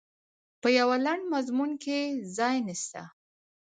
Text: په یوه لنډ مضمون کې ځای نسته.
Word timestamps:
په 0.61 0.67
یوه 0.77 0.97
لنډ 1.05 1.23
مضمون 1.33 1.71
کې 1.83 1.97
ځای 2.37 2.57
نسته. 2.67 3.01